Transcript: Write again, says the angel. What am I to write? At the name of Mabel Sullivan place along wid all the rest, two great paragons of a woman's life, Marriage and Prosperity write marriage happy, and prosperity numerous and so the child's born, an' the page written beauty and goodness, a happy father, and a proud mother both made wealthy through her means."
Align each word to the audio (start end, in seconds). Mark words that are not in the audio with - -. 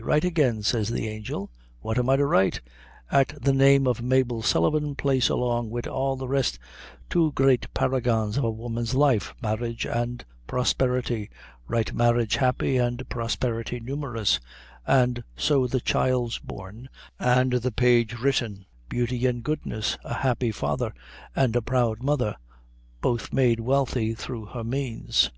Write 0.00 0.24
again, 0.24 0.62
says 0.62 0.90
the 0.90 1.08
angel. 1.08 1.50
What 1.80 1.98
am 1.98 2.08
I 2.08 2.14
to 2.14 2.24
write? 2.24 2.60
At 3.10 3.30
the 3.42 3.52
name 3.52 3.88
of 3.88 4.00
Mabel 4.00 4.42
Sullivan 4.42 4.94
place 4.94 5.28
along 5.28 5.70
wid 5.70 5.88
all 5.88 6.14
the 6.14 6.28
rest, 6.28 6.56
two 7.10 7.32
great 7.32 7.66
paragons 7.74 8.36
of 8.38 8.44
a 8.44 8.50
woman's 8.50 8.94
life, 8.94 9.34
Marriage 9.42 9.86
and 9.86 10.24
Prosperity 10.46 11.30
write 11.66 11.94
marriage 11.94 12.36
happy, 12.36 12.76
and 12.76 13.08
prosperity 13.08 13.80
numerous 13.80 14.38
and 14.86 15.24
so 15.36 15.66
the 15.66 15.80
child's 15.80 16.38
born, 16.38 16.88
an' 17.18 17.50
the 17.50 17.72
page 17.72 18.16
written 18.20 18.66
beauty 18.88 19.26
and 19.26 19.42
goodness, 19.42 19.98
a 20.04 20.14
happy 20.14 20.52
father, 20.52 20.94
and 21.34 21.56
a 21.56 21.60
proud 21.60 22.04
mother 22.04 22.36
both 23.00 23.32
made 23.32 23.58
wealthy 23.58 24.14
through 24.14 24.44
her 24.44 24.62
means." 24.62 25.32